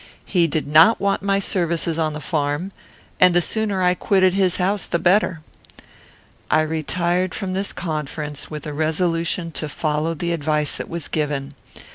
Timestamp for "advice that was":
10.31-11.07